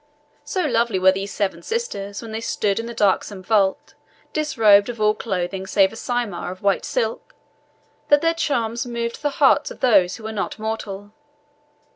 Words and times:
So 0.43 0.65
lovely 0.65 0.97
were 0.97 1.11
these 1.11 1.31
seven 1.31 1.61
sisters 1.61 2.23
when 2.23 2.31
they 2.31 2.41
stood 2.41 2.79
in 2.79 2.87
the 2.87 2.93
darksome 2.95 3.43
vault, 3.43 3.93
disrobed 4.33 4.89
of 4.89 4.99
all 4.99 5.13
clothing 5.13 5.67
saving 5.67 5.93
a 5.93 5.95
cymar 5.95 6.51
of 6.51 6.63
white 6.63 6.85
silk, 6.85 7.35
that 8.07 8.21
their 8.21 8.33
charms 8.33 8.87
moved 8.87 9.21
the 9.21 9.29
hearts 9.37 9.69
of 9.69 9.79
those 9.79 10.15
who 10.15 10.23
were 10.23 10.31
not 10.31 10.57
mortal. 10.57 11.13